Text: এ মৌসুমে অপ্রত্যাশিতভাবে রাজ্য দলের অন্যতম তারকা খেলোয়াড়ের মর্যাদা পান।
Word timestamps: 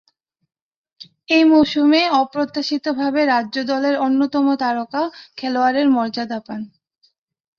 এ 1.29 1.39
মৌসুমে 1.45 2.01
অপ্রত্যাশিতভাবে 2.21 3.21
রাজ্য 3.33 3.55
দলের 3.71 3.95
অন্যতম 4.05 4.45
তারকা 4.61 5.01
খেলোয়াড়ের 5.37 5.87
মর্যাদা 5.95 6.39
পান। 6.47 6.61